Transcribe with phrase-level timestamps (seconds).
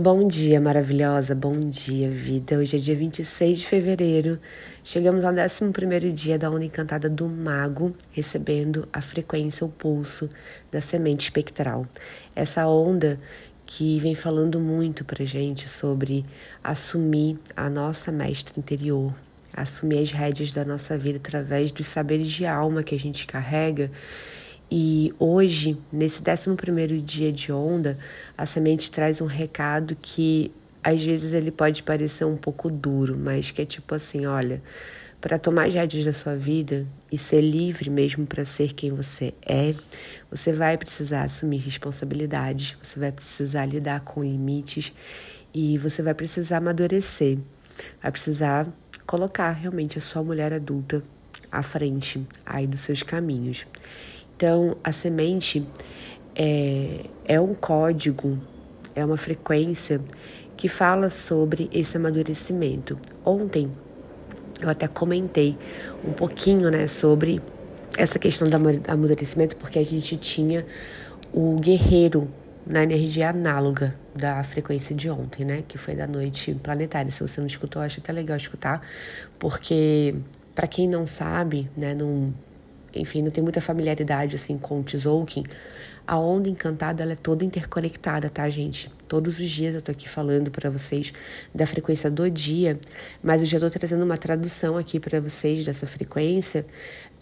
[0.00, 1.34] Bom dia, maravilhosa.
[1.34, 2.56] Bom dia, vida.
[2.56, 4.38] Hoje é dia 26 de fevereiro.
[4.84, 10.30] Chegamos ao 11 dia da onda encantada do Mago, recebendo a frequência, o pulso
[10.70, 11.84] da semente espectral.
[12.32, 13.18] Essa onda
[13.66, 16.24] que vem falando muito pra gente sobre
[16.62, 19.12] assumir a nossa mestra interior,
[19.52, 23.90] assumir as rédeas da nossa vida através dos saberes de alma que a gente carrega
[24.70, 27.98] e hoje, nesse 11 dia de onda,
[28.36, 30.52] a semente traz um recado que
[30.84, 34.62] às vezes ele pode parecer um pouco duro, mas que é tipo assim: olha,
[35.20, 39.34] para tomar as rédeas da sua vida e ser livre mesmo para ser quem você
[39.44, 39.74] é,
[40.30, 44.92] você vai precisar assumir responsabilidades, você vai precisar lidar com limites
[45.52, 47.38] e você vai precisar amadurecer,
[48.02, 48.68] vai precisar
[49.06, 51.02] colocar realmente a sua mulher adulta
[51.50, 53.66] à frente aí dos seus caminhos.
[54.38, 55.66] Então, a semente
[56.32, 58.38] é, é um código,
[58.94, 60.00] é uma frequência
[60.56, 62.96] que fala sobre esse amadurecimento.
[63.24, 63.68] Ontem
[64.60, 65.58] eu até comentei
[66.04, 67.42] um pouquinho né, sobre
[67.96, 68.54] essa questão do
[68.86, 70.64] amadurecimento, porque a gente tinha
[71.32, 72.30] o guerreiro
[72.64, 75.64] na energia análoga da frequência de ontem, né?
[75.66, 77.10] Que foi da noite planetária.
[77.10, 78.86] Se você não escutou, acho até legal escutar,
[79.36, 80.14] porque
[80.54, 82.32] para quem não sabe, né, não
[82.94, 85.44] enfim, não tem muita familiaridade assim com o Tzolk'in,
[86.08, 88.90] a onda encantada ela é toda interconectada, tá, gente?
[89.06, 91.12] Todos os dias eu tô aqui falando para vocês
[91.54, 92.80] da frequência do dia,
[93.22, 96.64] mas eu já tô trazendo uma tradução aqui para vocês dessa frequência,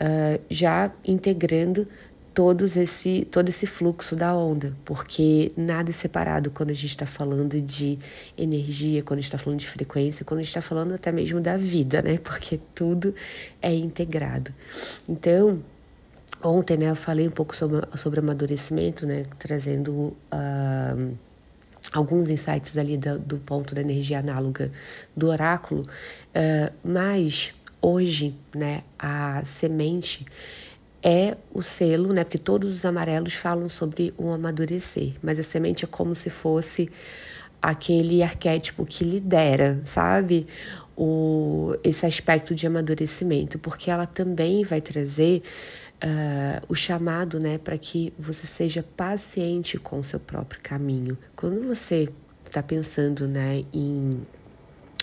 [0.00, 1.88] uh, já integrando
[2.36, 7.06] todos esse, todo esse fluxo da onda, porque nada é separado quando a gente está
[7.06, 7.98] falando de
[8.36, 11.40] energia, quando a gente está falando de frequência, quando a gente está falando até mesmo
[11.40, 12.18] da vida, né?
[12.22, 13.14] Porque tudo
[13.62, 14.52] é integrado.
[15.08, 15.62] Então,
[16.44, 21.16] ontem, né, eu falei um pouco sobre, sobre amadurecimento, né, trazendo uh,
[21.90, 24.70] alguns insights ali do, do, ponto da energia análoga
[25.16, 30.26] do oráculo, uh, mas hoje, né, a semente
[31.06, 32.24] é o selo, né?
[32.24, 36.90] Porque todos os amarelos falam sobre um amadurecer, mas a semente é como se fosse
[37.62, 40.48] aquele arquétipo que lidera, sabe?
[40.96, 45.42] O, esse aspecto de amadurecimento, porque ela também vai trazer
[46.02, 51.16] uh, o chamado, né, para que você seja paciente com o seu próprio caminho.
[51.36, 52.08] Quando você
[52.44, 54.26] está pensando, né, em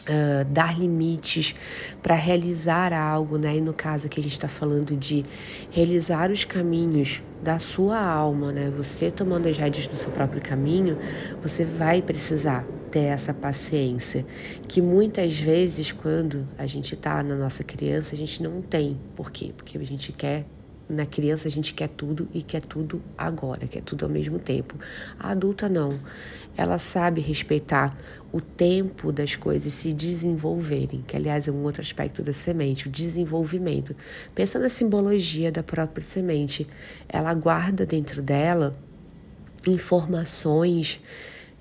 [0.04, 1.56] Uh, dar limites
[2.02, 3.56] para realizar algo, né?
[3.56, 5.24] E no caso que a gente está falando de
[5.72, 8.70] realizar os caminhos da sua alma, né?
[8.76, 10.98] Você tomando as rédeas do seu próprio caminho,
[11.42, 14.26] você vai precisar ter essa paciência
[14.68, 19.00] que muitas vezes quando a gente está na nossa criança a gente não tem.
[19.16, 19.52] Por quê?
[19.56, 20.46] Porque a gente quer
[20.90, 24.76] na criança a gente quer tudo e quer tudo agora, quer tudo ao mesmo tempo.
[25.20, 26.00] A adulta não.
[26.56, 27.98] Ela sabe respeitar
[28.32, 32.92] o tempo das coisas se desenvolverem, que aliás é um outro aspecto da semente, o
[32.92, 33.96] desenvolvimento.
[34.36, 36.68] Pensa na simbologia da própria semente.
[37.08, 38.76] Ela guarda dentro dela
[39.66, 41.02] informações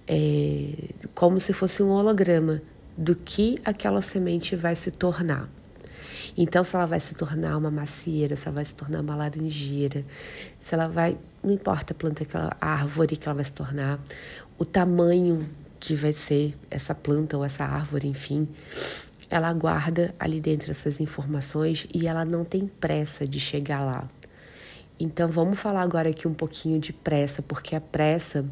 [0.06, 2.60] é, como se fosse um holograma
[2.96, 5.48] do que aquela semente vai se tornar.
[6.36, 10.04] Então, se ela vai se tornar uma macieira, se ela vai se tornar uma laranjeira,
[10.60, 11.18] se ela vai.
[11.42, 14.00] Não importa a planta, aquela árvore que ela vai se tornar,
[14.58, 15.48] o tamanho
[15.80, 18.48] que vai ser essa planta ou essa árvore, enfim,
[19.28, 24.08] ela guarda ali dentro essas informações e ela não tem pressa de chegar lá.
[25.00, 28.44] Então vamos falar agora aqui um pouquinho de pressa, porque a pressa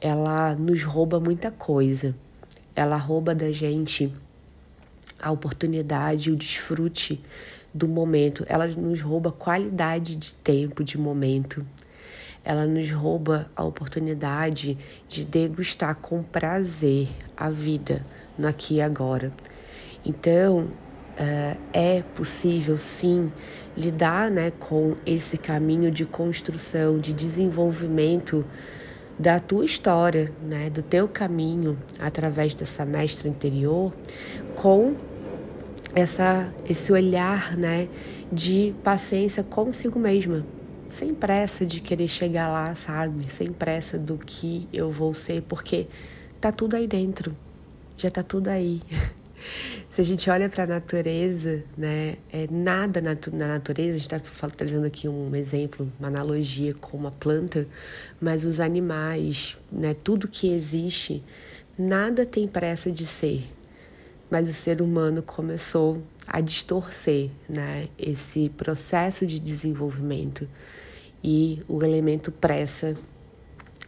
[0.00, 2.14] ela nos rouba muita coisa.
[2.74, 4.12] Ela rouba da gente
[5.20, 7.20] a oportunidade, o desfrute
[7.74, 8.44] do momento.
[8.48, 11.66] Ela nos rouba qualidade de tempo, de momento.
[12.44, 18.04] Ela nos rouba a oportunidade de degustar com prazer a vida
[18.38, 19.32] no aqui e agora.
[20.04, 23.30] Então, uh, é possível sim
[23.76, 28.44] lidar né, com esse caminho de construção, de desenvolvimento
[29.18, 33.92] da tua história, né, do teu caminho através dessa mestra interior,
[34.54, 34.94] com
[35.94, 37.88] essa esse olhar, né,
[38.32, 40.46] de paciência consigo mesma,
[40.88, 43.32] sem pressa de querer chegar lá, sabe?
[43.32, 45.86] Sem pressa do que eu vou ser, porque
[46.40, 47.36] tá tudo aí dentro.
[47.96, 48.80] Já tá tudo aí.
[49.90, 54.14] Se a gente olha para a natureza, né, é nada na, na natureza, a gente
[54.14, 57.66] está trazendo aqui um exemplo, uma analogia com uma planta,
[58.20, 61.22] mas os animais, né, tudo que existe,
[61.78, 63.44] nada tem pressa de ser,
[64.30, 70.48] mas o ser humano começou a distorcer né, esse processo de desenvolvimento
[71.22, 72.96] e o elemento pressa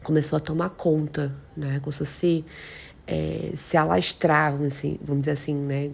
[0.03, 1.79] começou a tomar conta, né?
[1.81, 2.45] Começou a se,
[3.07, 5.91] é, se alastrar, assim, vamos dizer assim, né?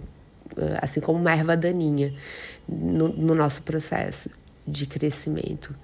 [0.81, 2.15] Assim como uma erva daninha
[2.69, 4.31] no, no nosso processo
[4.67, 5.75] de crescimento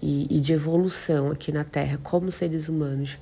[0.00, 3.18] e, e de evolução aqui na Terra, como seres humanos.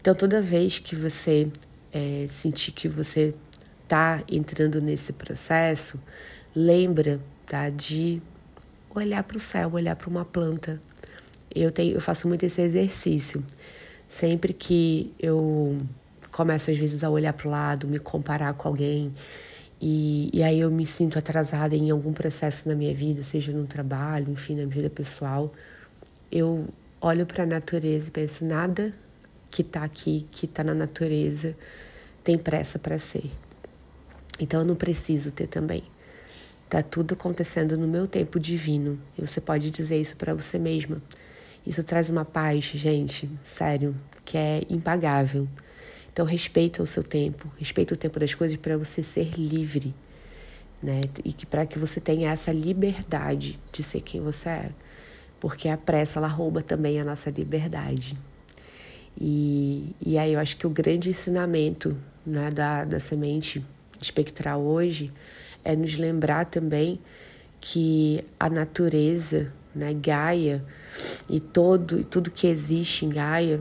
[0.00, 1.48] Então, toda vez que você
[1.92, 3.34] é, sentir que você
[3.82, 6.00] está entrando nesse processo,
[6.54, 8.20] lembra tá, de
[8.94, 10.80] olhar para o céu, olhar para uma planta.
[11.54, 13.44] Eu, tenho, eu faço muito esse exercício.
[14.08, 15.78] Sempre que eu
[16.36, 19.14] começo, às vezes, a olhar para o lado, me comparar com alguém,
[19.80, 23.66] e, e aí eu me sinto atrasada em algum processo na minha vida, seja no
[23.66, 25.52] trabalho, enfim, na vida pessoal,
[26.30, 26.66] eu
[27.00, 28.92] olho para a natureza e penso: nada
[29.50, 31.56] que está aqui, que está na natureza,
[32.24, 33.30] tem pressa para ser.
[34.38, 35.84] Então eu não preciso ter também.
[36.68, 38.98] Tá tudo acontecendo no meu tempo divino.
[39.16, 41.00] E você pode dizer isso para você mesma.
[41.64, 43.94] Isso traz uma paz, gente, sério,
[44.24, 45.48] que é impagável.
[46.16, 49.94] Então respeita o seu tempo, respeita o tempo das coisas para você ser livre,
[50.82, 51.02] né?
[51.22, 54.70] E que para que você tenha essa liberdade de ser quem você é.
[55.38, 58.16] Porque a pressa ela rouba também a nossa liberdade.
[59.20, 63.62] E, e aí eu acho que o grande ensinamento né, da, da semente
[64.00, 65.12] espectral hoje
[65.62, 66.98] é nos lembrar também
[67.60, 70.64] que a natureza, né, Gaia,
[71.28, 73.60] e todo, tudo que existe em Gaia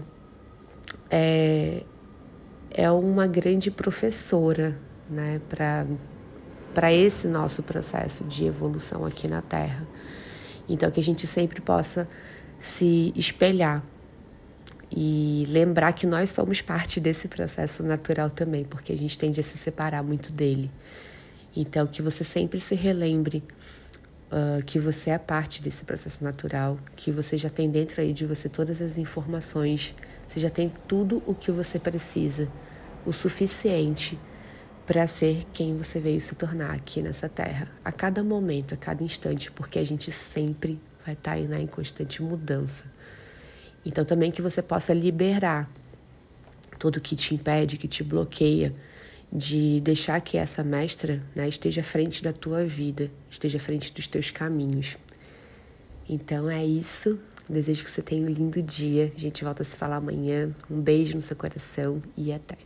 [1.11, 1.83] é,
[2.77, 4.77] é uma grande professora
[5.09, 5.39] né,
[6.73, 9.87] para esse nosso processo de evolução aqui na Terra.
[10.67, 12.05] Então, que a gente sempre possa
[12.59, 13.81] se espelhar
[14.91, 19.43] e lembrar que nós somos parte desse processo natural também, porque a gente tende a
[19.43, 20.69] se separar muito dele.
[21.55, 23.41] Então, que você sempre se relembre
[24.29, 28.25] uh, que você é parte desse processo natural, que você já tem dentro aí de
[28.25, 29.95] você todas as informações,
[30.27, 32.51] você já tem tudo o que você precisa,
[33.05, 34.17] o suficiente
[34.85, 39.03] para ser quem você veio se tornar aqui nessa terra, a cada momento, a cada
[39.03, 42.85] instante, porque a gente sempre vai estar tá em constante mudança.
[43.85, 45.69] Então, também que você possa liberar
[46.77, 48.73] tudo que te impede, que te bloqueia
[49.31, 53.91] de deixar que essa mestra né, esteja à frente da tua vida, esteja à frente
[53.91, 54.97] dos teus caminhos.
[56.07, 57.19] Então é isso.
[57.49, 59.11] Desejo que você tenha um lindo dia.
[59.15, 60.51] A gente volta a se falar amanhã.
[60.69, 62.64] Um beijo no seu coração e até.